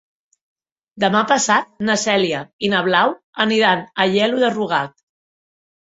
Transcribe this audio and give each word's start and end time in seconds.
Demà 1.03 1.19
passat 1.31 1.69
na 1.89 1.97
Cèlia 2.03 2.41
i 2.69 2.71
na 2.75 2.81
Blau 2.89 3.15
aniran 3.47 3.85
a 3.85 4.07
Aielo 4.09 4.41
de 4.45 4.51
Rugat. 4.59 4.97